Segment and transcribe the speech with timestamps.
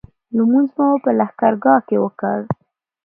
[0.35, 2.39] لمونځ مو په لښکرګاه کې وکړ.